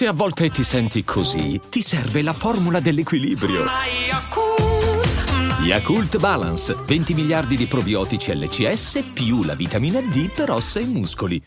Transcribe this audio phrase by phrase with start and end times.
[0.00, 3.66] Se a volte ti senti così, ti serve la formula dell'equilibrio.
[5.62, 11.44] Yakult Balance, 20 miliardi di probiotici LCS più la vitamina D per ossa e muscoli.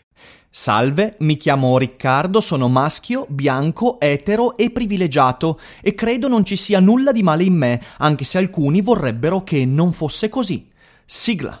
[0.48, 6.78] Salve, mi chiamo Riccardo, sono maschio, bianco, etero e privilegiato e credo non ci sia
[6.78, 10.70] nulla di male in me, anche se alcuni vorrebbero che non fosse così.
[11.04, 11.60] Sigla.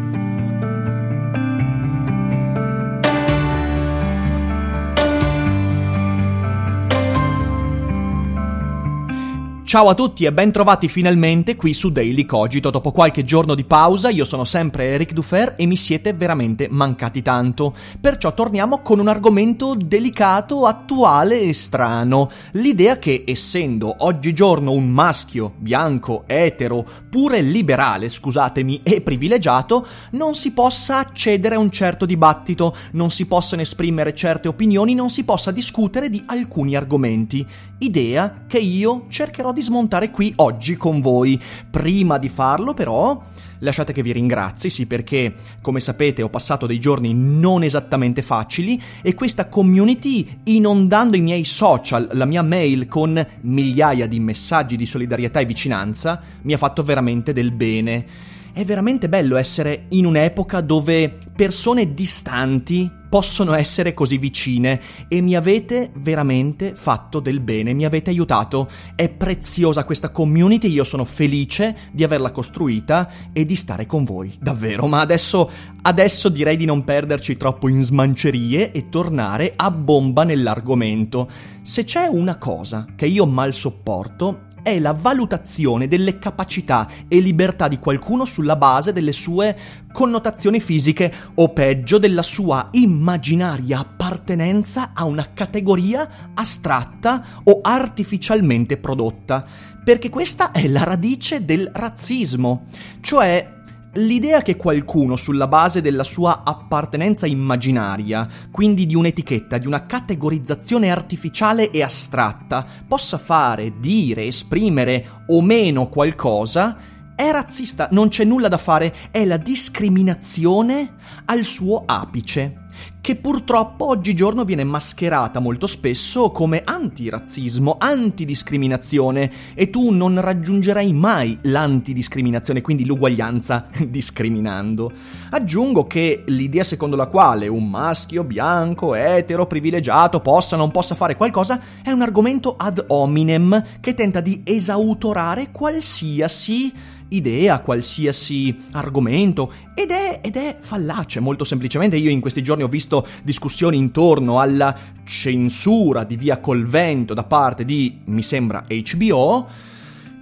[9.71, 12.71] Ciao a tutti e ben trovati finalmente qui su Daily Cogito.
[12.71, 17.21] Dopo qualche giorno di pausa, io sono sempre Eric Dufer e mi siete veramente mancati
[17.21, 17.73] tanto.
[18.01, 22.29] Perciò torniamo con un argomento delicato, attuale e strano.
[22.55, 30.51] L'idea che, essendo oggigiorno un maschio, bianco, etero, pure liberale, scusatemi, e privilegiato, non si
[30.51, 35.51] possa accedere a un certo dibattito, non si possano esprimere certe opinioni, non si possa
[35.51, 37.47] discutere di alcuni argomenti.
[37.77, 41.39] Idea che io cercherò di di smontare qui oggi con voi.
[41.69, 43.23] Prima di farlo, però,
[43.59, 48.81] lasciate che vi ringrazi, sì, perché come sapete ho passato dei giorni non esattamente facili
[49.03, 54.87] e questa community, inondando i miei social, la mia mail con migliaia di messaggi di
[54.87, 58.05] solidarietà e vicinanza, mi ha fatto veramente del bene.
[58.53, 65.35] È veramente bello essere in un'epoca dove persone distanti possono essere così vicine e mi
[65.35, 68.69] avete veramente fatto del bene, mi avete aiutato.
[68.95, 74.33] È preziosa questa community, io sono felice di averla costruita e di stare con voi,
[74.39, 74.87] davvero.
[74.87, 75.49] Ma adesso,
[75.81, 81.29] adesso direi di non perderci troppo in smancerie e tornare a bomba nell'argomento.
[81.61, 87.67] Se c'è una cosa che io mal sopporto è la valutazione delle capacità e libertà
[87.67, 89.57] di qualcuno sulla base delle sue
[89.91, 99.45] connotazioni fisiche o peggio della sua immaginaria appartenenza a una categoria astratta o artificialmente prodotta,
[99.83, 102.65] perché questa è la radice del razzismo,
[103.01, 103.59] cioè
[103.95, 110.89] L'idea che qualcuno, sulla base della sua appartenenza immaginaria, quindi di un'etichetta, di una categorizzazione
[110.89, 116.77] artificiale e astratta, possa fare, dire, esprimere o meno qualcosa,
[117.15, 120.93] è razzista, non c'è nulla da fare, è la discriminazione
[121.25, 122.60] al suo apice
[123.01, 131.37] che purtroppo oggigiorno viene mascherata molto spesso come antirazzismo, antidiscriminazione e tu non raggiungerai mai
[131.41, 134.91] l'antidiscriminazione, quindi l'uguaglianza discriminando.
[135.31, 140.95] Aggiungo che l'idea secondo la quale un maschio bianco, etero, privilegiato possa o non possa
[140.95, 149.51] fare qualcosa è un argomento ad hominem che tenta di esautorare qualsiasi idea, qualsiasi argomento
[149.73, 151.97] ed è, ed è fallace, molto semplicemente.
[151.97, 157.23] Io in questi giorni ho visto discussioni intorno alla censura di Via col Vento da
[157.23, 159.47] parte di, mi sembra, HBO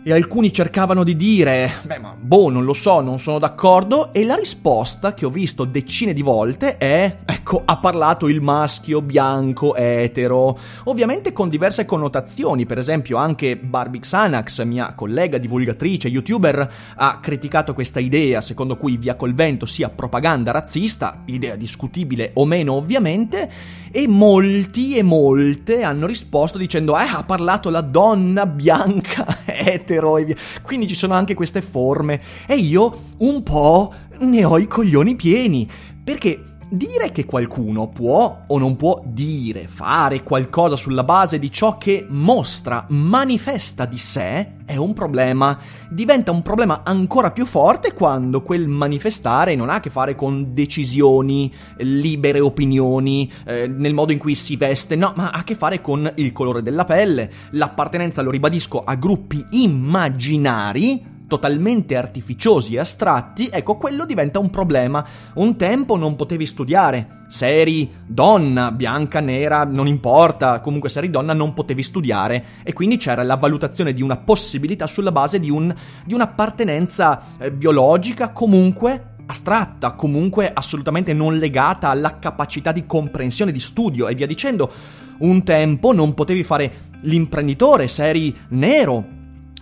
[0.02, 4.24] e alcuni cercavano di dire, beh ma boh, non lo so, non sono d'accordo, e
[4.24, 9.76] la risposta che ho visto decine di volte è, ecco, ha parlato il maschio bianco
[9.76, 17.20] etero, ovviamente con diverse connotazioni, per esempio anche Barbie Xanax, mia collega divulgatrice, youtuber, ha
[17.22, 22.74] criticato questa idea secondo cui Via col Vento sia propaganda razzista, idea discutibile o meno
[22.74, 23.50] ovviamente,
[23.92, 30.18] e molti e molte hanno risposto dicendo, eh, ha parlato la donna bianca etero, etero
[30.18, 30.36] e via.
[30.62, 35.68] Quindi ci sono anche queste forme e io un po' ne ho i coglioni pieni.
[36.04, 41.78] Perché Dire che qualcuno può o non può dire, fare qualcosa sulla base di ciò
[41.78, 45.58] che mostra, manifesta di sé, è un problema.
[45.90, 50.54] Diventa un problema ancora più forte quando quel manifestare non ha a che fare con
[50.54, 55.56] decisioni, libere opinioni, eh, nel modo in cui si veste, no, ma ha a che
[55.56, 62.80] fare con il colore della pelle, l'appartenenza, lo ribadisco, a gruppi immaginari totalmente artificiosi e
[62.80, 65.06] astratti, ecco quello diventa un problema.
[65.36, 67.18] Un tempo non potevi studiare.
[67.30, 72.74] Se eri donna, bianca, nera, non importa, comunque se eri donna non potevi studiare e
[72.74, 75.74] quindi c'era la valutazione di una possibilità sulla base di, un,
[76.04, 83.60] di un'appartenenza eh, biologica comunque astratta, comunque assolutamente non legata alla capacità di comprensione, di
[83.60, 84.72] studio e via dicendo.
[85.20, 89.18] Un tempo non potevi fare l'imprenditore se eri nero,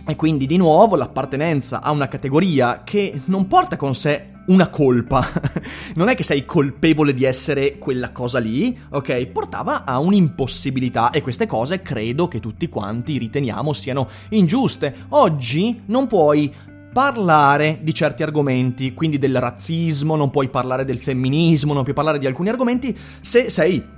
[0.08, 5.28] e quindi di nuovo l'appartenenza a una categoria che non porta con sé una colpa.
[5.96, 9.26] non è che sei colpevole di essere quella cosa lì, ok?
[9.26, 14.94] Portava a un'impossibilità e queste cose credo che tutti quanti riteniamo siano ingiuste.
[15.10, 16.50] Oggi non puoi
[16.90, 22.18] parlare di certi argomenti, quindi del razzismo, non puoi parlare del femminismo, non puoi parlare
[22.18, 23.96] di alcuni argomenti se sei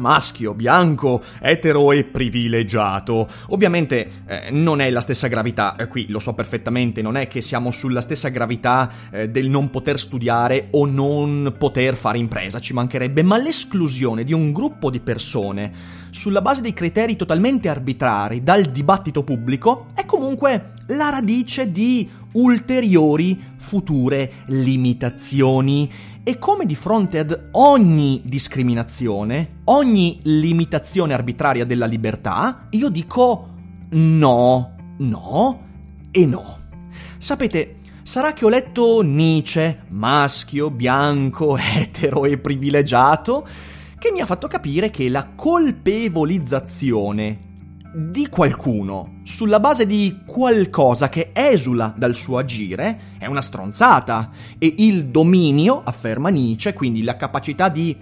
[0.00, 3.28] maschio, bianco, etero e privilegiato.
[3.48, 7.40] Ovviamente eh, non è la stessa gravità, eh, qui lo so perfettamente, non è che
[7.40, 12.72] siamo sulla stessa gravità eh, del non poter studiare o non poter fare impresa, ci
[12.72, 18.64] mancherebbe, ma l'esclusione di un gruppo di persone sulla base dei criteri totalmente arbitrari dal
[18.64, 25.90] dibattito pubblico è comunque la radice di ulteriori future limitazioni
[26.30, 33.48] e come di fronte ad ogni discriminazione, ogni limitazione arbitraria della libertà, io dico
[33.90, 35.66] no, no
[36.12, 36.58] e no.
[37.18, 43.44] Sapete, sarà che ho letto Nietzsche, maschio, bianco, etero e privilegiato,
[43.98, 47.48] che mi ha fatto capire che la colpevolizzazione
[47.92, 54.30] di qualcuno sulla base di qualcosa che esula dal suo agire è una stronzata.
[54.58, 57.96] E il dominio, afferma Nietzsche, quindi la capacità di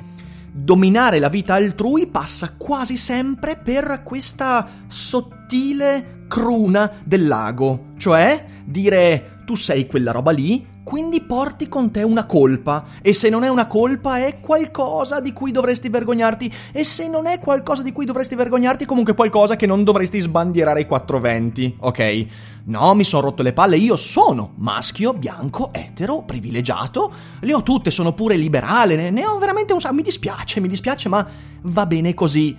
[0.51, 9.43] dominare la vita altrui passa quasi sempre per questa sottile cruna del lago, cioè dire
[9.45, 13.49] tu sei quella roba lì, quindi porti con te una colpa e se non è
[13.49, 18.07] una colpa è qualcosa di cui dovresti vergognarti e se non è qualcosa di cui
[18.07, 22.27] dovresti vergognarti comunque qualcosa che non dovresti sbandierare ai 420, ok?
[22.65, 27.91] No, mi sono rotto le palle, io sono maschio, bianco, etero, privilegiato, le ho tutte,
[27.91, 31.27] sono pure liberale, ne, ne ho veramente un sacco, mi dispiace, mi dispiace, ma
[31.65, 32.57] va bene così.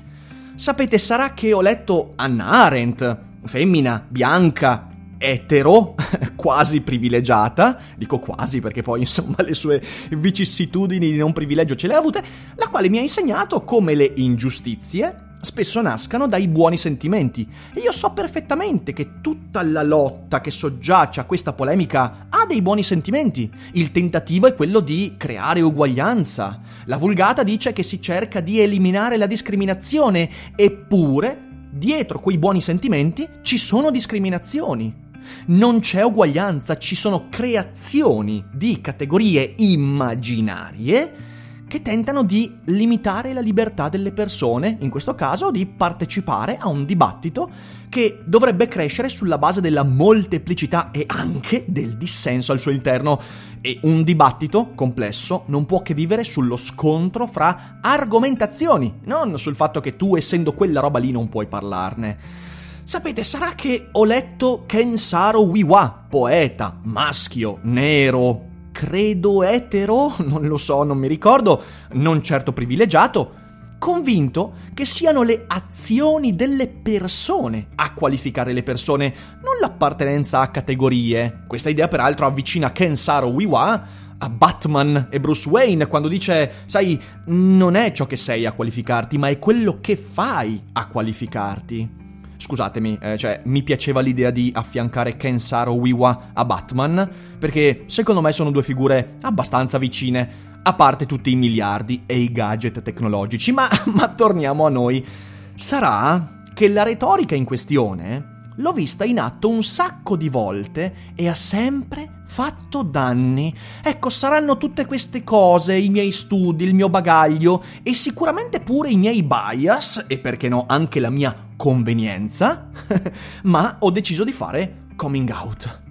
[0.54, 4.89] Sapete, sarà che ho letto Anna Arendt, femmina, bianca,
[5.20, 5.96] etero,
[6.36, 11.94] quasi privilegiata, dico quasi perché poi insomma le sue vicissitudini di non privilegio ce le
[11.94, 12.24] ha avute,
[12.56, 17.48] la quale mi ha insegnato come le ingiustizie spesso nascano dai buoni sentimenti.
[17.74, 22.62] E io so perfettamente che tutta la lotta che soggiace a questa polemica ha dei
[22.62, 23.50] buoni sentimenti.
[23.74, 26.60] Il tentativo è quello di creare uguaglianza.
[26.86, 33.28] La vulgata dice che si cerca di eliminare la discriminazione, eppure dietro quei buoni sentimenti
[33.42, 35.08] ci sono discriminazioni
[35.48, 41.28] non c'è uguaglianza, ci sono creazioni di categorie immaginarie
[41.70, 46.84] che tentano di limitare la libertà delle persone, in questo caso di partecipare a un
[46.84, 47.50] dibattito
[47.90, 53.22] che dovrebbe crescere sulla base della molteplicità e anche del dissenso al suo interno.
[53.62, 59.80] E un dibattito complesso non può che vivere sullo scontro fra argomentazioni, non sul fatto
[59.80, 62.48] che tu, essendo quella roba lì, non puoi parlarne.
[62.90, 70.82] Sapete, sarà che ho letto Kensaro Wiwa, poeta, maschio, nero, credo etero, non lo so,
[70.82, 73.36] non mi ricordo, non certo privilegiato,
[73.78, 79.14] convinto che siano le azioni delle persone a qualificare le persone,
[79.44, 81.44] non l'appartenenza a categorie.
[81.46, 83.88] Questa idea peraltro avvicina Kensaro Wiwa
[84.18, 89.20] a Batman e Bruce Wayne quando dice, sai, non è ciò che sei a qualificarti,
[89.20, 92.08] ma è quello che fai a qualificarti.
[92.42, 98.32] Scusatemi, eh, cioè, mi piaceva l'idea di affiancare Kensaro Wiwa a Batman, perché secondo me
[98.32, 103.52] sono due figure abbastanza vicine, a parte tutti i miliardi e i gadget tecnologici.
[103.52, 105.06] Ma, ma torniamo a noi.
[105.54, 111.28] Sarà che la retorica in questione l'ho vista in atto un sacco di volte e
[111.28, 113.54] ha sempre fatto danni.
[113.84, 118.96] Ecco, saranno tutte queste cose, i miei studi, il mio bagaglio e sicuramente pure i
[118.96, 122.70] miei bias, e perché no anche la mia convenienza,
[123.44, 125.82] ma ho deciso di fare coming out.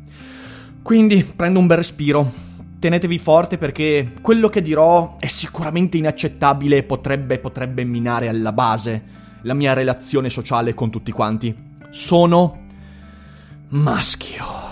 [0.80, 2.47] Quindi prendo un bel respiro.
[2.78, 9.16] Tenetevi forte perché quello che dirò è sicuramente inaccettabile e potrebbe, potrebbe minare alla base
[9.42, 11.52] la mia relazione sociale con tutti quanti.
[11.90, 12.66] Sono
[13.71, 14.67] maschio.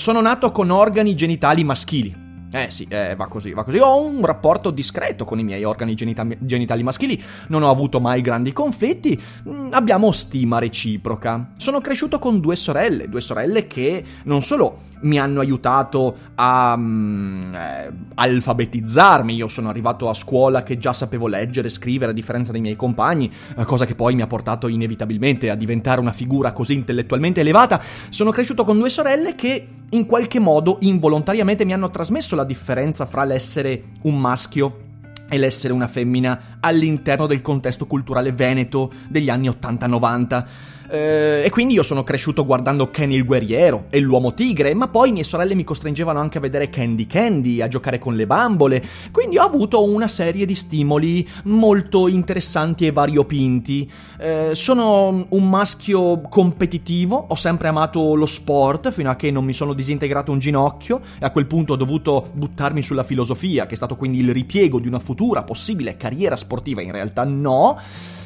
[0.00, 2.16] Sono nato con organi genitali maschili.
[2.50, 3.76] Eh sì, eh, va così, va così.
[3.80, 8.22] Ho un rapporto discreto con i miei organi genita- genitali maschili, non ho avuto mai
[8.22, 11.50] grandi conflitti, mm, abbiamo stima reciproca.
[11.58, 17.54] Sono cresciuto con due sorelle, due sorelle che non solo mi hanno aiutato a um,
[17.54, 19.34] eh, alfabetizzarmi.
[19.34, 22.76] Io sono arrivato a scuola che già sapevo leggere e scrivere a differenza dei miei
[22.76, 27.40] compagni, eh, cosa che poi mi ha portato inevitabilmente a diventare una figura così intellettualmente
[27.40, 27.80] elevata.
[28.08, 33.06] Sono cresciuto con due sorelle che in qualche modo involontariamente mi hanno trasmesso la differenza
[33.06, 34.88] fra l'essere un maschio
[35.28, 40.44] e l'essere una femmina all'interno del contesto culturale veneto degli anni 80-90.
[40.92, 45.12] Eh, e quindi io sono cresciuto guardando Kenny il guerriero e l'uomo tigre, ma poi
[45.12, 49.38] mie sorelle mi costringevano anche a vedere Candy Candy, a giocare con le bambole, quindi
[49.38, 53.90] ho avuto una serie di stimoli molto interessanti e variopinti.
[54.18, 59.52] Eh, sono un maschio competitivo, ho sempre amato lo sport fino a che non mi
[59.52, 63.76] sono disintegrato un ginocchio e a quel punto ho dovuto buttarmi sulla filosofia, che è
[63.76, 66.48] stato quindi il ripiego di una futura possibile carriera sportiva,
[66.82, 67.78] in realtà no.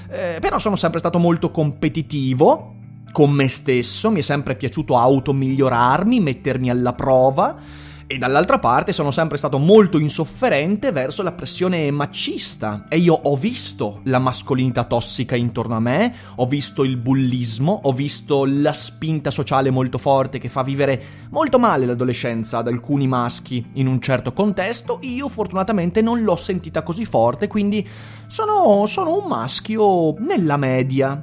[0.09, 2.73] Eh, però sono sempre stato molto competitivo
[3.13, 7.57] con me stesso, mi è sempre piaciuto automigliorarmi, mettermi alla prova
[8.07, 13.37] e dall'altra parte sono sempre stato molto insofferente verso la pressione macista e io ho
[13.37, 19.31] visto la mascolinità tossica intorno a me, ho visto il bullismo, ho visto la spinta
[19.31, 24.33] sociale molto forte che fa vivere molto male l'adolescenza ad alcuni maschi in un certo
[24.33, 27.87] contesto, io fortunatamente non l'ho sentita così forte, quindi
[28.27, 31.23] sono, sono un maschio nella media.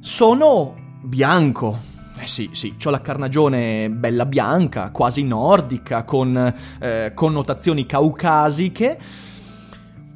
[0.00, 1.78] Sono bianco,
[2.20, 8.98] eh sì, sì, ho la carnagione bella bianca, quasi nordica, con eh, connotazioni caucasiche.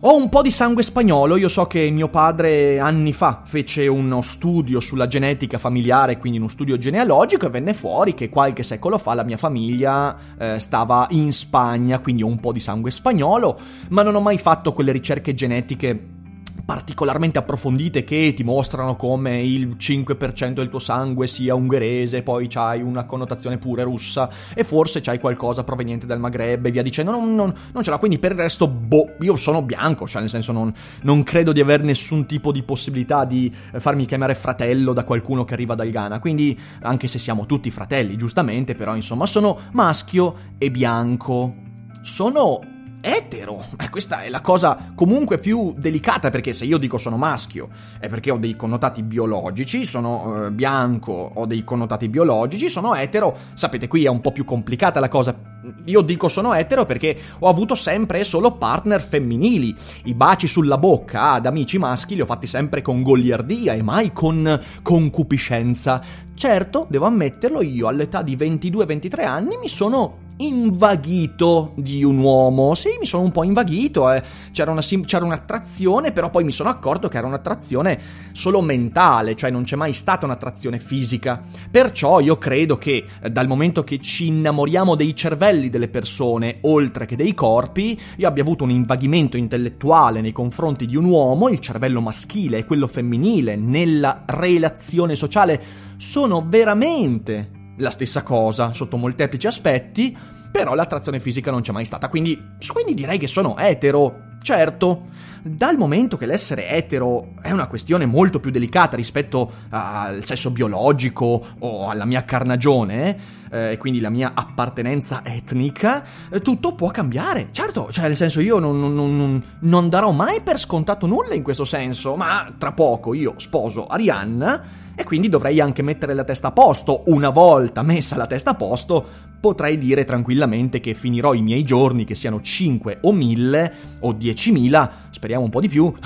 [0.04, 4.20] Ho un po' di sangue spagnolo, io so che mio padre anni fa fece uno
[4.20, 9.14] studio sulla genetica familiare, quindi uno studio genealogico, e venne fuori che qualche secolo fa
[9.14, 14.02] la mia famiglia eh, stava in Spagna, quindi ho un po' di sangue spagnolo, ma
[14.02, 16.20] non ho mai fatto quelle ricerche genetiche
[16.64, 22.82] particolarmente approfondite che ti mostrano come il 5% del tuo sangue sia ungherese, poi c'hai
[22.82, 27.34] una connotazione pure russa e forse c'hai qualcosa proveniente dal Maghreb e via dicendo, non,
[27.34, 30.52] non, non ce l'ha, quindi per il resto, boh, io sono bianco, cioè nel senso
[30.52, 35.44] non, non credo di avere nessun tipo di possibilità di farmi chiamare fratello da qualcuno
[35.44, 40.34] che arriva dal Ghana, quindi anche se siamo tutti fratelli, giustamente, però insomma sono maschio
[40.58, 41.54] e bianco.
[42.02, 42.71] Sono
[43.02, 43.64] etero.
[43.78, 47.68] E questa è la cosa comunque più delicata perché se io dico sono maschio
[47.98, 53.36] è perché ho dei connotati biologici, sono eh, bianco, ho dei connotati biologici, sono etero.
[53.54, 55.36] Sapete, qui è un po' più complicata la cosa.
[55.84, 59.74] Io dico sono etero perché ho avuto sempre e solo partner femminili.
[60.04, 64.12] I baci sulla bocca ad amici maschi li ho fatti sempre con goliardia e mai
[64.12, 66.00] con concupiscenza.
[66.34, 72.74] Certo, devo ammetterlo, io all'età di 22-23 anni mi sono invaghito di un uomo.
[72.74, 74.22] Sì, mi sono un po' invaghito, eh.
[74.52, 78.00] c'era, una, c'era un'attrazione, però poi mi sono accorto che era un'attrazione
[78.32, 81.42] solo mentale, cioè non c'è mai stata un'attrazione fisica.
[81.70, 87.06] Perciò io credo che eh, dal momento che ci innamoriamo dei cervelli delle persone, oltre
[87.06, 91.60] che dei corpi, io abbia avuto un invaghimento intellettuale nei confronti di un uomo, il
[91.60, 95.62] cervello maschile e quello femminile, nella relazione sociale,
[95.96, 100.16] sono veramente la stessa cosa sotto molteplici aspetti,
[100.50, 102.40] però l'attrazione fisica non c'è mai stata, quindi,
[102.72, 104.30] quindi direi che sono etero.
[104.42, 105.06] Certo,
[105.44, 111.46] dal momento che l'essere etero è una questione molto più delicata rispetto al sesso biologico
[111.60, 113.16] o alla mia carnagione,
[113.48, 117.50] eh, e quindi la mia appartenenza etnica, eh, tutto può cambiare.
[117.52, 121.44] Certo, cioè nel senso io non, non, non, non darò mai per scontato nulla in
[121.44, 126.48] questo senso, ma tra poco io sposo Arianna e quindi dovrei anche mettere la testa
[126.48, 127.04] a posto.
[127.06, 129.04] Una volta messa la testa a posto,
[129.40, 134.90] potrei dire tranquillamente che finirò i miei giorni, che siano 5 o 1000 o 10.000,
[135.10, 135.92] speriamo un po' di più.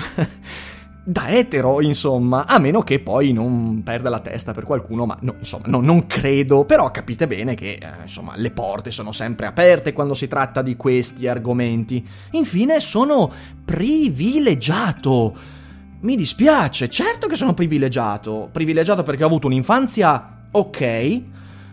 [1.09, 5.35] da etero, insomma, a meno che poi non perda la testa per qualcuno, ma no,
[5.39, 9.93] insomma, no, non credo, però capite bene che, eh, insomma, le porte sono sempre aperte
[9.93, 12.05] quando si tratta di questi argomenti.
[12.31, 13.31] Infine, sono
[13.63, 15.56] privilegiato.
[15.99, 18.49] Mi dispiace, certo che sono privilegiato.
[18.51, 21.21] Privilegiato perché ho avuto un'infanzia ok,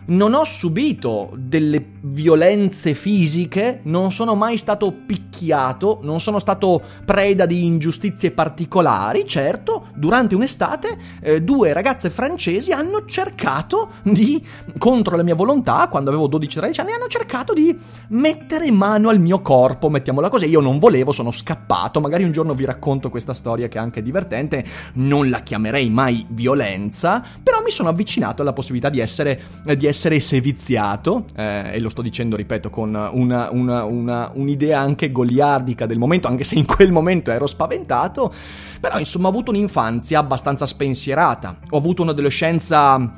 [0.07, 7.45] non ho subito delle violenze fisiche, non sono mai stato picchiato, non sono stato preda
[7.45, 9.27] di ingiustizie particolari.
[9.27, 14.43] Certo, durante un'estate eh, due ragazze francesi hanno cercato di,
[14.77, 17.77] contro la mia volontà, quando avevo 12-13 anni, hanno cercato di
[18.09, 20.47] mettere mano al mio corpo, mettiamola così.
[20.47, 21.99] Io non volevo, sono scappato.
[21.99, 24.63] Magari un giorno vi racconto questa storia che è anche divertente.
[24.93, 29.41] Non la chiamerei mai violenza, però mi sono avvicinato alla possibilità di essere,
[29.77, 35.11] di essere seviziato, eh, e lo sto dicendo, ripeto, con una, una, una, un'idea anche
[35.11, 38.33] goliardica del momento, anche se in quel momento ero spaventato,
[38.79, 43.13] però insomma ho avuto un'infanzia abbastanza spensierata, ho avuto un'adolescenza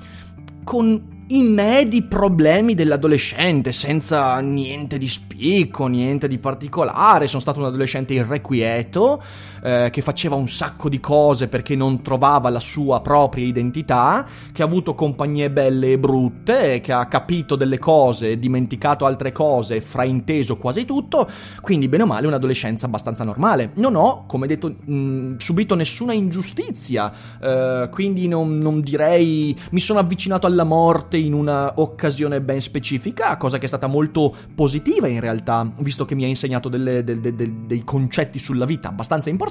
[0.63, 7.27] con i medi problemi dell'adolescente, senza niente di spicco, niente di particolare.
[7.27, 9.21] Sono stato un adolescente irrequieto,
[9.63, 14.61] eh, che faceva un sacco di cose perché non trovava la sua propria identità, che
[14.61, 20.57] ha avuto compagnie belle e brutte, che ha capito delle cose, dimenticato altre cose, frainteso
[20.57, 21.29] quasi tutto.
[21.61, 23.71] Quindi, bene o male, un'adolescenza abbastanza normale.
[23.75, 27.11] Non ho, come detto, mh, subito nessuna ingiustizia,
[27.41, 33.37] eh, quindi non, non direi mi sono avvicinato alla morte in una occasione ben specifica,
[33.37, 37.19] cosa che è stata molto positiva in realtà, visto che mi ha insegnato delle, de,
[37.19, 39.46] de, de, dei concetti sulla vita abbastanza importanti.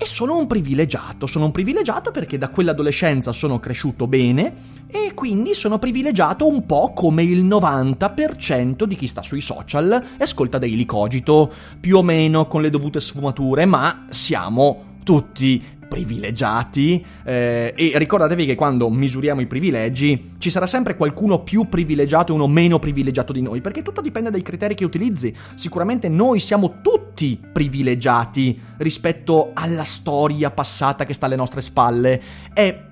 [0.00, 4.54] E sono un privilegiato, sono un privilegiato perché da quell'adolescenza sono cresciuto bene
[4.86, 10.22] e quindi sono privilegiato un po' come il 90% di chi sta sui social e
[10.22, 17.72] ascolta Daily Cogito, più o meno con le dovute sfumature, ma siamo tutti privilegiati eh,
[17.74, 22.46] e ricordatevi che quando misuriamo i privilegi ci sarà sempre qualcuno più privilegiato e uno
[22.46, 25.34] meno privilegiato di noi perché tutto dipende dai criteri che utilizzi.
[25.54, 32.22] Sicuramente noi siamo tutti privilegiati rispetto alla storia passata che sta alle nostre spalle.
[32.52, 32.86] È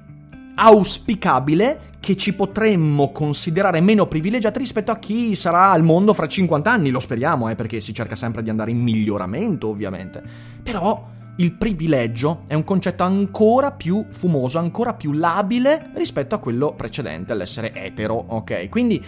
[0.59, 6.71] auspicabile che ci potremmo considerare meno privilegiati rispetto a chi sarà al mondo fra 50
[6.71, 10.23] anni, lo speriamo, eh, perché si cerca sempre di andare in miglioramento, ovviamente.
[10.63, 16.75] Però il privilegio è un concetto ancora più fumoso, ancora più labile rispetto a quello
[16.75, 18.69] precedente, all'essere etero, ok?
[18.69, 19.05] Quindi,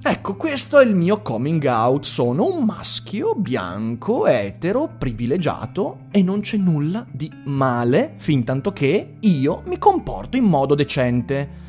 [0.00, 2.04] ecco, questo è il mio coming out.
[2.04, 9.14] Sono un maschio bianco, etero, privilegiato e non c'è nulla di male fin tanto che
[9.18, 11.64] io mi comporto in modo decente.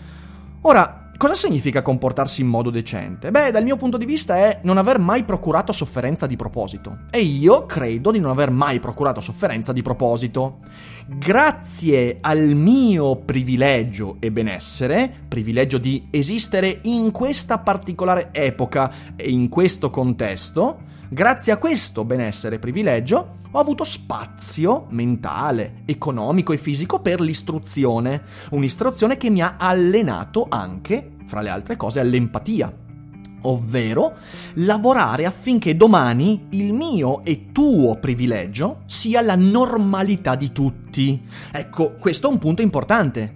[0.61, 3.31] Ora, Cosa significa comportarsi in modo decente?
[3.31, 7.05] Beh, dal mio punto di vista è non aver mai procurato sofferenza di proposito.
[7.09, 10.59] E io credo di non aver mai procurato sofferenza di proposito.
[11.07, 19.49] Grazie al mio privilegio e benessere, privilegio di esistere in questa particolare epoca e in
[19.49, 26.99] questo contesto, Grazie a questo benessere e privilegio ho avuto spazio mentale, economico e fisico
[26.99, 32.85] per l'istruzione, un'istruzione che mi ha allenato anche, fra le altre cose, all'empatia
[33.39, 34.15] ovvero
[34.55, 41.21] lavorare affinché domani il mio e tuo privilegio sia la normalità di tutti.
[41.51, 43.33] Ecco, questo è un punto importante.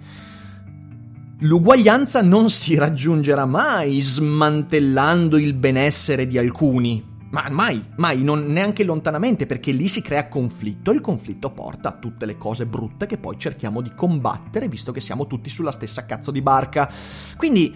[1.38, 8.84] L'uguaglianza non si raggiungerà mai smantellando il benessere di alcuni, ma mai, mai, non neanche
[8.84, 13.06] lontanamente, perché lì si crea conflitto e il conflitto porta a tutte le cose brutte
[13.06, 16.90] che poi cerchiamo di combattere, visto che siamo tutti sulla stessa cazzo di barca.
[17.38, 17.74] Quindi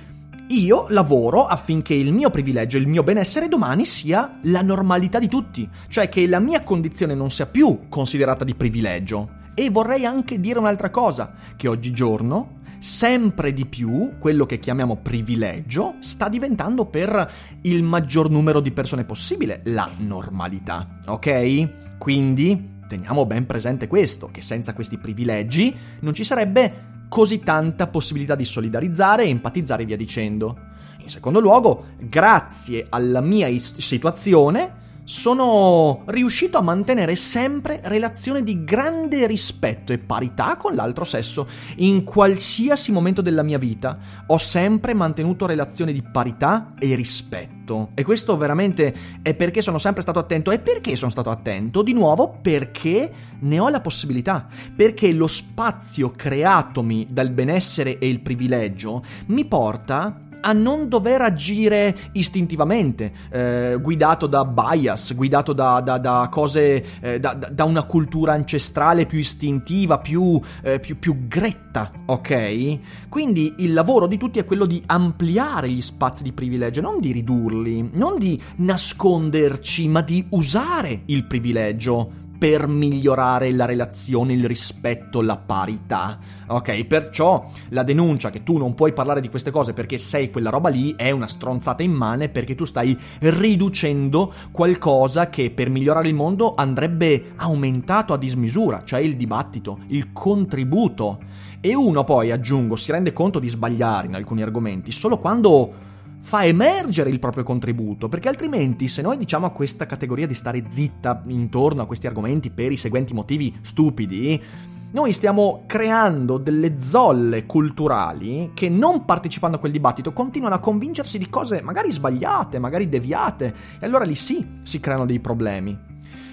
[0.49, 5.67] io lavoro affinché il mio privilegio, il mio benessere domani sia la normalità di tutti,
[5.89, 9.45] cioè che la mia condizione non sia più considerata di privilegio.
[9.55, 15.97] E vorrei anche dire un'altra cosa, che oggigiorno sempre di più quello che chiamiamo privilegio
[16.01, 21.97] sta diventando per il maggior numero di persone possibile la normalità, ok?
[21.99, 28.35] Quindi teniamo ben presente questo, che senza questi privilegi non ci sarebbe così tanta possibilità
[28.35, 30.59] di solidarizzare e empatizzare via dicendo.
[31.01, 39.29] In secondo luogo, grazie alla mia situazione, sono riuscito a mantenere sempre relazioni di grande
[39.29, 41.47] rispetto e parità con l'altro sesso.
[41.77, 47.91] In qualsiasi momento della mia vita ho sempre mantenuto relazioni di parità e rispetto.
[47.95, 50.51] E questo veramente è perché sono sempre stato attento.
[50.51, 51.83] E perché sono stato attento?
[51.83, 54.49] Di nuovo perché ne ho la possibilità.
[54.75, 62.11] Perché lo spazio creatomi dal benessere e il privilegio mi porta a non dover agire
[62.13, 68.33] istintivamente, eh, guidato da bias, guidato da, da, da cose, eh, da, da, una cultura
[68.33, 73.09] ancestrale più istintiva, più, eh, più, più gretta, ok?
[73.09, 77.11] Quindi il lavoro di tutti è quello di ampliare gli spazi di privilegio, non di
[77.11, 85.23] ridurli, non di nasconderci, ma di usare il privilegio per migliorare la relazione, il rispetto,
[85.23, 86.19] la parità.
[86.49, 90.51] Ok, perciò la denuncia che tu non puoi parlare di queste cose perché sei quella
[90.51, 96.15] roba lì è una stronzata immane perché tu stai riducendo qualcosa che per migliorare il
[96.15, 101.19] mondo andrebbe aumentato a dismisura, cioè il dibattito, il contributo.
[101.61, 105.86] E uno poi, aggiungo, si rende conto di sbagliare in alcuni argomenti solo quando
[106.27, 110.65] fa emergere il proprio contributo, perché altrimenti se noi diciamo a questa categoria di stare
[110.67, 114.43] zitta intorno a questi argomenti per i seguenti motivi stupidi,
[114.91, 121.17] noi stiamo creando delle zolle culturali che non partecipando a quel dibattito continuano a convincersi
[121.17, 125.79] di cose magari sbagliate, magari deviate, e allora lì sì si creano dei problemi.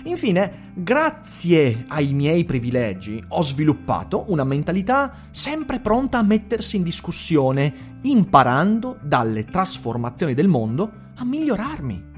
[0.05, 7.99] Infine, grazie ai miei privilegi, ho sviluppato una mentalità sempre pronta a mettersi in discussione,
[8.01, 12.12] imparando dalle trasformazioni del mondo a migliorarmi.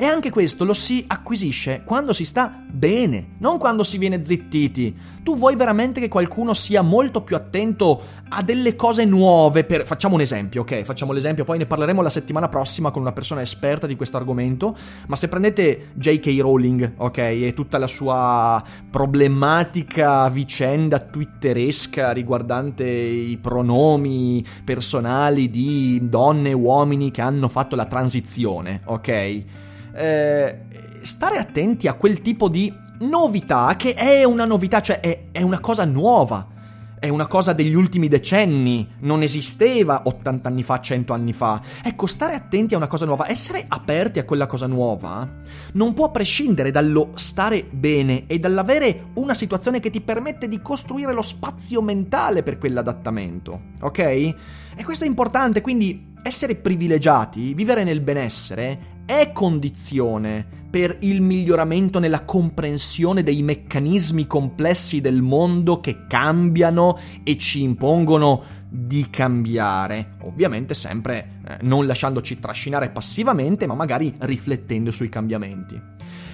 [0.00, 4.96] E anche questo lo si acquisisce quando si sta bene, non quando si viene zittiti.
[5.22, 9.84] Tu vuoi veramente che qualcuno sia molto più attento a delle cose nuove per...
[9.84, 10.84] Facciamo un esempio, ok?
[10.84, 14.74] Facciamo l'esempio, poi ne parleremo la settimana prossima con una persona esperta di questo argomento,
[15.06, 16.34] ma se prendete J.K.
[16.40, 17.18] Rowling, ok?
[17.18, 27.10] E tutta la sua problematica vicenda twitteresca riguardante i pronomi personali di donne e uomini
[27.10, 29.68] che hanno fatto la transizione, ok?
[30.00, 30.58] Eh,
[31.02, 35.60] stare attenti a quel tipo di novità che è una novità, cioè è, è una
[35.60, 36.58] cosa nuova
[37.00, 41.58] è una cosa degli ultimi decenni, non esisteva 80 anni fa, 100 anni fa.
[41.82, 45.26] Ecco, stare attenti a una cosa nuova, essere aperti a quella cosa nuova,
[45.72, 51.14] non può prescindere dallo stare bene e dall'avere una situazione che ti permette di costruire
[51.14, 53.98] lo spazio mentale per quell'adattamento, ok?
[53.98, 61.98] E questo è importante, quindi essere privilegiati, vivere nel benessere, è condizione per il miglioramento
[61.98, 70.74] nella comprensione dei meccanismi complessi del mondo che cambiano e ci impongono di cambiare, ovviamente
[70.74, 75.80] sempre eh, non lasciandoci trascinare passivamente, ma magari riflettendo sui cambiamenti.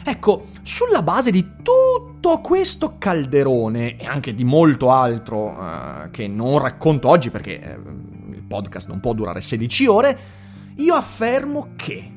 [0.04, 6.58] Ecco, sulla base di tutto questo calderone e anche di molto altro eh, che non
[6.58, 7.78] racconto oggi perché eh,
[8.34, 10.18] il podcast non può durare 16 ore,
[10.76, 12.10] io affermo che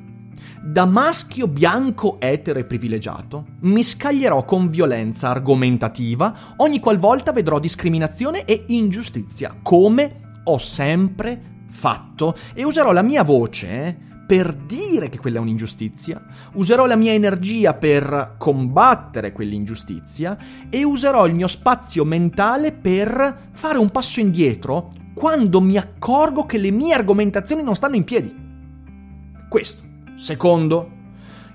[0.62, 8.45] da maschio bianco etero e privilegiato, mi scaglierò con violenza argomentativa ogni qualvolta vedrò discriminazione
[8.45, 15.38] e ingiustizia, come ho sempre fatto, e userò la mia voce per dire che quella
[15.38, 16.22] è un'ingiustizia,
[16.54, 20.38] userò la mia energia per combattere quell'ingiustizia
[20.69, 26.60] e userò il mio spazio mentale per fare un passo indietro quando mi accorgo che
[26.60, 28.48] le mie argomentazioni non stanno in piedi.
[29.50, 29.88] Questo
[30.19, 30.91] Secondo,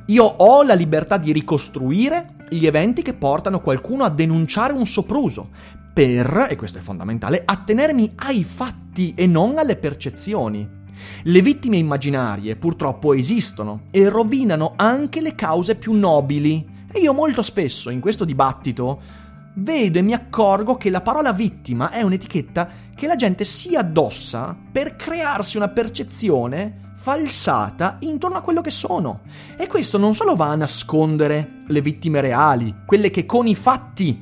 [0.06, 5.50] io ho la libertà di ricostruire gli eventi che portano qualcuno a denunciare un sopruso,
[5.92, 10.66] per, e questo è fondamentale, attenermi ai fatti e non alle percezioni.
[11.24, 16.66] Le vittime immaginarie purtroppo esistono e rovinano anche le cause più nobili.
[16.90, 19.02] E io molto spesso in questo dibattito
[19.56, 24.56] vedo e mi accorgo che la parola vittima è un'etichetta che la gente si addossa
[24.72, 29.20] per crearsi una percezione falsata intorno a quello che sono.
[29.58, 34.18] E questo non solo va a nascondere le vittime reali, quelle che con i fatti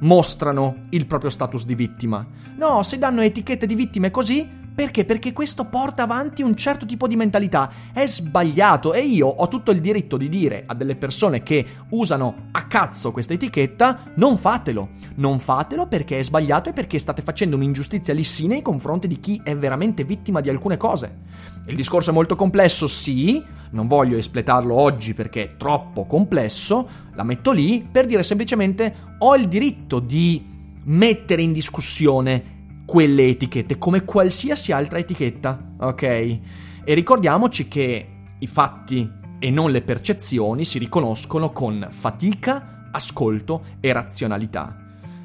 [0.00, 2.26] mostrano il proprio status di vittima.
[2.56, 4.44] No, se danno etichette di vittime così,
[4.76, 5.06] perché?
[5.06, 7.72] Perché questo porta avanti un certo tipo di mentalità.
[7.94, 12.48] È sbagliato e io ho tutto il diritto di dire a delle persone che usano
[12.50, 14.90] a cazzo questa etichetta non fatelo.
[15.14, 19.40] Non fatelo perché è sbagliato e perché state facendo un'ingiustizia lissina nei confronti di chi
[19.42, 21.20] è veramente vittima di alcune cose.
[21.68, 27.24] Il discorso è molto complesso, sì, non voglio espletarlo oggi perché è troppo complesso, la
[27.24, 30.44] metto lì per dire semplicemente ho il diritto di
[30.84, 32.55] mettere in discussione
[32.86, 36.02] quelle etichette, come qualsiasi altra etichetta, ok?
[36.02, 43.92] E ricordiamoci che i fatti e non le percezioni si riconoscono con fatica, ascolto e
[43.92, 44.76] razionalità.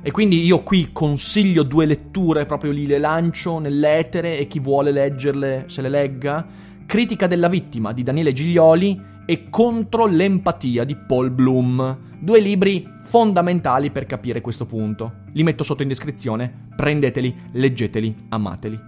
[0.02, 4.92] E quindi io qui consiglio due letture, proprio lì le lancio nell'etere e chi vuole
[4.92, 6.46] leggerle se le legga.
[6.88, 12.10] Critica della vittima di Daniele Giglioli e Contro l'empatia di Paul Bloom.
[12.20, 15.24] Due libri fondamentali per capire questo punto.
[15.34, 18.80] Li metto sotto in descrizione, prendeteli, leggeteli, amateli.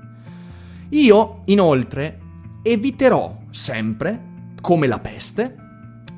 [0.92, 2.20] Io, inoltre,
[2.64, 5.58] eviterò sempre, come la peste,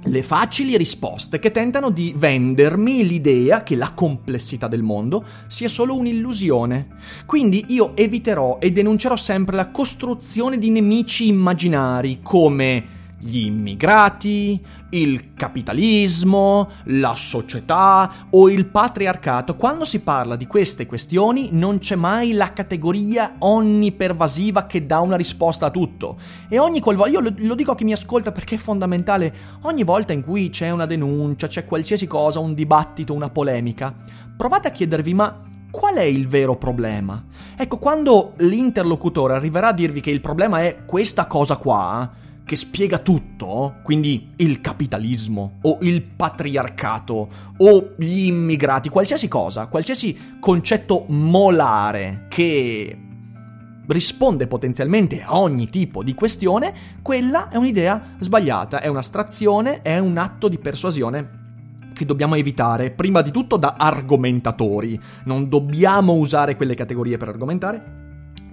[0.03, 5.97] le facili risposte che tentano di vendermi l'idea che la complessità del mondo sia solo
[5.97, 6.97] un'illusione.
[7.25, 15.33] Quindi io eviterò e denuncerò sempre la costruzione di nemici immaginari come gli immigrati, il
[15.33, 19.55] capitalismo, la società o il patriarcato.
[19.55, 25.15] Quando si parla di queste questioni non c'è mai la categoria onnipervasiva che dà una
[25.15, 26.17] risposta a tutto.
[26.49, 29.83] E ogni qualvolta, io lo, lo dico a chi mi ascolta perché è fondamentale, ogni
[29.83, 33.93] volta in cui c'è una denuncia, c'è qualsiasi cosa, un dibattito, una polemica,
[34.35, 37.21] provate a chiedervi ma qual è il vero problema?
[37.57, 42.09] Ecco, quando l'interlocutore arriverà a dirvi che il problema è questa cosa qua,
[42.45, 50.37] che spiega tutto, quindi il capitalismo o il patriarcato o gli immigrati, qualsiasi cosa, qualsiasi
[50.39, 52.99] concetto molare che
[53.87, 60.17] risponde potenzialmente a ogni tipo di questione, quella è un'idea sbagliata, è un'astrazione, è un
[60.17, 61.43] atto di persuasione
[61.93, 64.99] che dobbiamo evitare, prima di tutto da argomentatori.
[65.23, 67.81] Non dobbiamo usare quelle categorie per argomentare,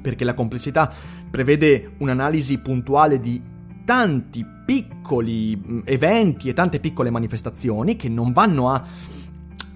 [0.00, 0.90] perché la complessità
[1.30, 3.42] prevede un'analisi puntuale di
[3.84, 8.82] tanti piccoli mm, eventi e tante piccole manifestazioni che non vanno a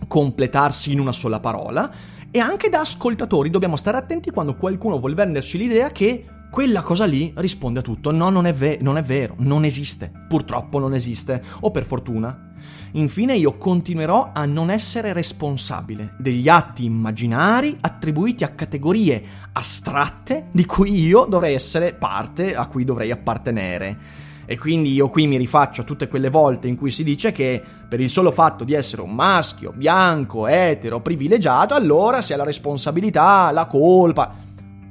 [0.07, 1.91] completarsi in una sola parola
[2.31, 7.05] e anche da ascoltatori dobbiamo stare attenti quando qualcuno vuole venderci l'idea che quella cosa
[7.05, 8.13] lì risponde a tutto.
[8.13, 10.11] No, non è, ve- non è vero, non esiste.
[10.29, 12.53] Purtroppo non esiste, o per fortuna.
[12.93, 19.23] Infine io continuerò a non essere responsabile degli atti immaginari attribuiti a categorie
[19.57, 24.25] astratte di cui io dovrei essere parte, a cui dovrei appartenere.
[24.45, 27.61] E quindi io qui mi rifaccio a tutte quelle volte in cui si dice che
[27.89, 32.45] per il solo fatto di essere un maschio, bianco, etero, privilegiato, allora si ha la
[32.45, 34.35] responsabilità, la colpa.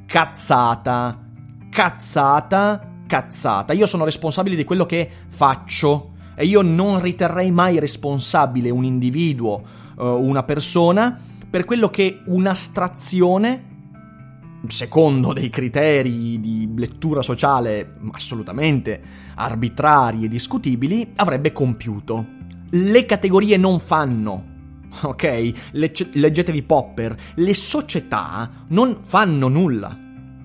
[0.06, 1.22] Cazzata.
[1.70, 3.74] Cazzata, cazzata.
[3.74, 9.62] Io sono responsabile di quello che faccio e io non riterrei mai responsabile un individuo,
[9.96, 11.18] uh, una persona,
[11.50, 13.74] per quello che un'astrazione
[14.70, 19.02] secondo dei criteri di lettura sociale assolutamente
[19.36, 22.26] arbitrari e discutibili, avrebbe compiuto.
[22.72, 24.54] Le categorie non fanno.
[25.04, 25.52] Ok?
[25.72, 27.16] Legge- leggetevi Popper.
[27.36, 30.00] Le società non fanno nulla.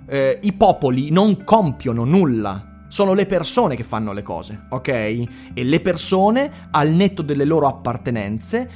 [0.06, 2.84] Eh, I popoli non compiono nulla.
[2.88, 4.88] Sono le persone che fanno le cose, ok?
[4.88, 8.68] E le persone, al netto delle loro appartenenze,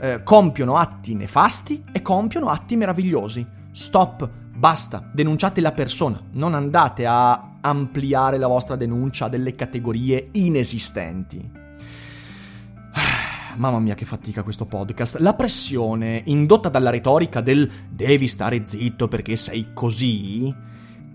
[0.00, 3.46] eh, compiono atti nefasti e compiono atti meravigliosi.
[3.70, 4.28] Stop
[4.60, 11.50] Basta, denunciate la persona, non andate a ampliare la vostra denuncia a delle categorie inesistenti.
[13.56, 15.16] Mamma mia che fatica questo podcast.
[15.16, 20.54] La pressione indotta dalla retorica del devi stare zitto perché sei così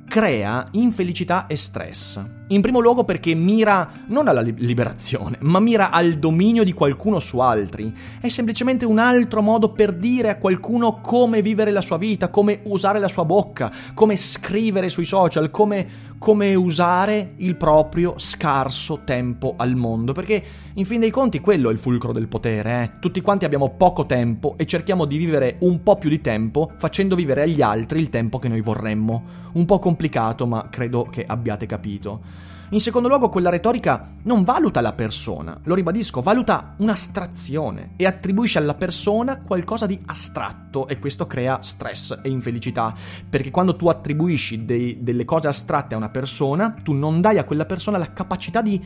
[0.08, 2.26] crea infelicità e stress.
[2.50, 7.40] In primo luogo perché mira non alla liberazione, ma mira al dominio di qualcuno su
[7.40, 7.92] altri.
[8.22, 12.60] È semplicemente un altro modo per dire a qualcuno come vivere la sua vita, come
[12.66, 15.88] usare la sua bocca, come scrivere sui social, come,
[16.20, 20.14] come usare il proprio scarso tempo al mondo.
[20.14, 20.44] Perché
[20.76, 22.84] in fin dei conti quello è il fulcro del potere.
[22.84, 23.00] Eh?
[23.00, 27.16] Tutti quanti abbiamo poco tempo e cerchiamo di vivere un po' più di tempo facendo
[27.16, 29.42] vivere agli altri il tempo che noi vorremmo.
[29.54, 32.45] Un po' complicato, ma credo che abbiate capito.
[32.70, 38.58] In secondo luogo, quella retorica non valuta la persona, lo ribadisco, valuta un'astrazione e attribuisce
[38.58, 42.92] alla persona qualcosa di astratto e questo crea stress e infelicità,
[43.30, 47.44] perché quando tu attribuisci dei, delle cose astratte a una persona, tu non dai a
[47.44, 48.84] quella persona la capacità di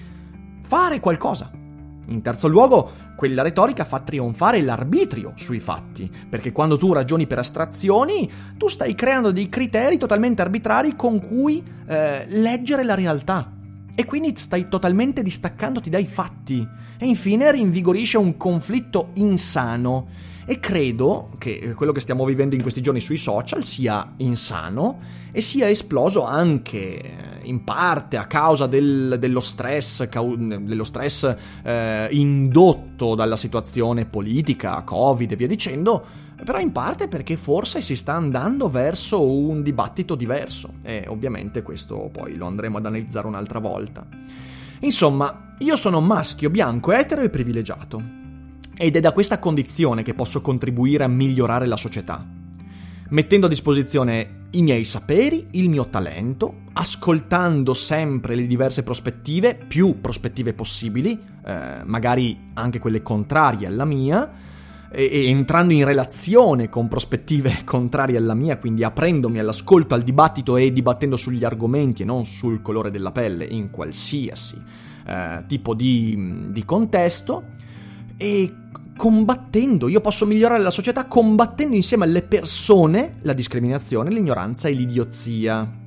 [0.61, 1.49] fare qualcosa.
[2.07, 7.39] In terzo luogo, quella retorica fa trionfare l'arbitrio sui fatti, perché quando tu ragioni per
[7.39, 13.53] astrazioni, tu stai creando dei criteri totalmente arbitrari con cui eh, leggere la realtà
[13.99, 16.65] e quindi stai totalmente distaccandoti dai fatti.
[16.97, 20.07] E infine rinvigorisce un conflitto insano.
[20.45, 25.01] E credo che quello che stiamo vivendo in questi giorni sui social sia insano
[25.33, 27.12] e sia esploso anche eh,
[27.43, 35.29] in parte a causa del, dello stress, dello stress eh, indotto dalla situazione politica, Covid
[35.29, 36.05] e via dicendo,
[36.43, 42.10] però in parte perché forse si sta andando verso un dibattito diverso e ovviamente questo
[42.12, 44.06] poi lo andremo ad analizzare un'altra volta.
[44.82, 48.02] Insomma, io sono maschio, bianco, etero e privilegiato
[48.75, 52.25] ed è da questa condizione che posso contribuire a migliorare la società,
[53.10, 59.99] mettendo a disposizione i miei saperi, il mio talento, ascoltando sempre le diverse prospettive, più
[59.99, 64.32] prospettive possibili, eh, magari anche quelle contrarie alla mia,
[64.91, 70.71] e, entrando in relazione con prospettive contrarie alla mia, quindi aprendomi all'ascolto, al dibattito e
[70.71, 74.62] dibattendo sugli argomenti e non sul colore della pelle in qualsiasi
[75.06, 77.58] eh, tipo di, di contesto
[78.17, 78.54] e
[78.95, 85.78] combattendo, io posso migliorare la società combattendo insieme alle persone la discriminazione, l'ignoranza e l'idiozia.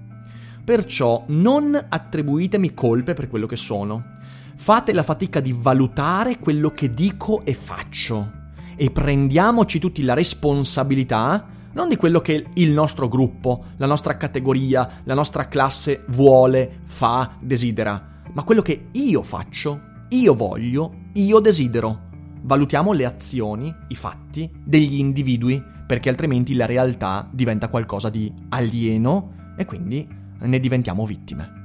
[0.65, 4.21] Perciò non attribuitemi colpe per quello che sono.
[4.55, 8.41] Fate la fatica di valutare quello che dico e faccio
[8.83, 15.03] e prendiamoci tutti la responsabilità non di quello che il nostro gruppo, la nostra categoria,
[15.05, 22.11] la nostra classe vuole, fa, desidera, ma quello che io faccio, io voglio, io desidero.
[22.41, 29.55] Valutiamo le azioni, i fatti degli individui, perché altrimenti la realtà diventa qualcosa di alieno
[29.57, 30.05] e quindi
[30.41, 31.61] ne diventiamo vittime.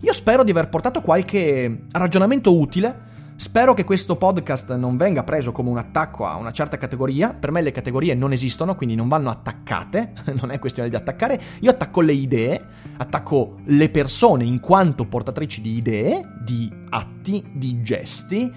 [0.00, 3.10] Io spero di aver portato qualche ragionamento utile
[3.42, 7.34] Spero che questo podcast non venga preso come un attacco a una certa categoria.
[7.34, 10.12] Per me le categorie non esistono, quindi non vanno attaccate.
[10.40, 11.42] non è questione di attaccare.
[11.58, 12.64] Io attacco le idee,
[12.98, 18.50] attacco le persone in quanto portatrici di idee, di atti, di gesti.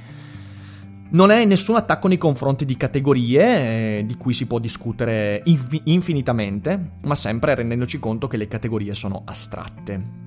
[1.10, 5.82] Non è nessun attacco nei confronti di categorie eh, di cui si può discutere inf-
[5.86, 10.25] infinitamente, ma sempre rendendoci conto che le categorie sono astratte.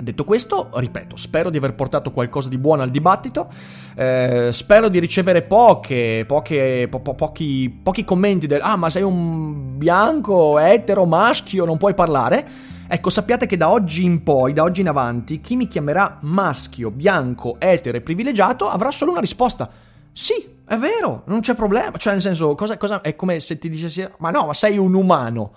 [0.00, 3.50] Detto questo, ripeto, spero di aver portato qualcosa di buono al dibattito,
[3.94, 9.02] eh, spero di ricevere poche, poche po- po- pochi, pochi commenti del ah ma sei
[9.02, 12.68] un bianco, etero, maschio, non puoi parlare.
[12.88, 16.90] Ecco, sappiate che da oggi in poi, da oggi in avanti, chi mi chiamerà maschio,
[16.90, 19.70] bianco, etero e privilegiato avrà solo una risposta.
[20.12, 20.32] Sì,
[20.66, 21.96] è vero, non c'è problema.
[21.98, 24.94] Cioè, nel senso, cosa, cosa, è come se ti dicessi, ma no, ma sei un
[24.94, 25.52] umano.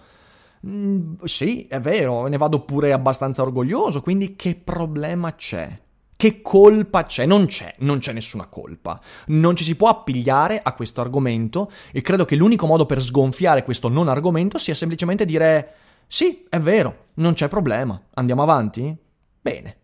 [0.66, 5.82] Mm, sì, è vero, ne vado pure abbastanza orgoglioso, quindi che problema c'è?
[6.16, 7.26] Che colpa c'è?
[7.26, 9.02] Non c'è, non c'è nessuna colpa.
[9.28, 13.64] Non ci si può appigliare a questo argomento e credo che l'unico modo per sgonfiare
[13.64, 15.74] questo non argomento sia semplicemente dire
[16.08, 18.02] sì, è vero, non c'è problema.
[18.14, 18.96] Andiamo avanti?
[19.42, 19.78] Bene.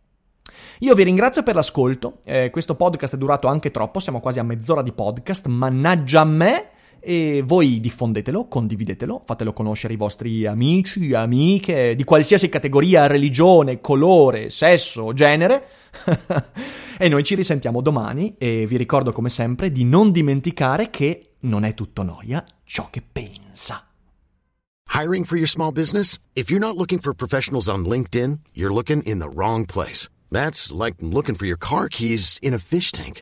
[0.79, 4.43] Io vi ringrazio per l'ascolto, eh, questo podcast è durato anche troppo, siamo quasi a
[4.43, 11.13] mezz'ora di podcast, mannaggia a me e voi diffondetelo, condividetelo, fatelo conoscere ai vostri amici,
[11.13, 15.67] amiche, di qualsiasi categoria, religione, colore, sesso, genere.
[16.97, 21.63] e noi ci risentiamo domani e vi ricordo come sempre di non dimenticare che non
[21.63, 23.83] è tutto noia ciò che pensa.
[24.91, 26.17] Hiring for your small business?
[26.33, 30.09] If you're not looking for professionals on LinkedIn, you're looking in the wrong place.
[30.31, 33.21] That's like looking for your car keys in a fish tank.